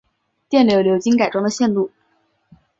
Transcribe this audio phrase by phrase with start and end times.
[0.49, 1.91] 电流流经改装的线路